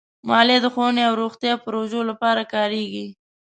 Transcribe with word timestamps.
مالیه 0.29 0.59
د 0.61 0.65
ښوونې 0.73 1.01
او 1.09 1.13
روغتیا 1.21 1.53
پروژو 1.65 2.01
لپاره 2.09 2.41
کارېږي. 2.53 3.05